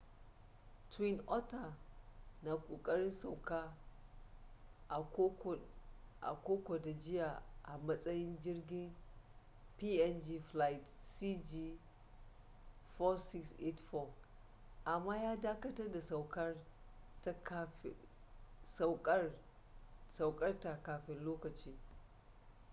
[0.89, 1.67] twin otter
[2.43, 3.59] na kokarin sauka
[6.27, 8.93] a kokoda jiya a matsayin jirgin
[9.77, 10.85] png flight
[11.19, 14.07] cg4684
[14.85, 16.55] amma ya dakatar da saukar
[20.07, 21.77] ta kafin lokaci